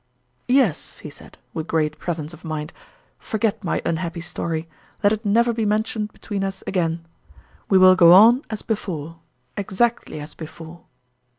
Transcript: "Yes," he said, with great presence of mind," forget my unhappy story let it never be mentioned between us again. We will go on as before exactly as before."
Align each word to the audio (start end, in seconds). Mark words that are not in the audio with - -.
"Yes," 0.47 0.97
he 0.97 1.11
said, 1.11 1.37
with 1.53 1.67
great 1.67 1.99
presence 1.99 2.33
of 2.33 2.43
mind," 2.43 2.73
forget 3.29 3.63
my 3.63 3.83
unhappy 3.85 4.19
story 4.21 4.67
let 5.03 5.13
it 5.13 5.23
never 5.23 5.53
be 5.53 5.63
mentioned 5.63 6.11
between 6.11 6.43
us 6.43 6.63
again. 6.65 7.05
We 7.69 7.77
will 7.77 7.95
go 7.95 8.11
on 8.11 8.41
as 8.49 8.63
before 8.63 9.19
exactly 9.55 10.19
as 10.19 10.33
before." 10.33 10.85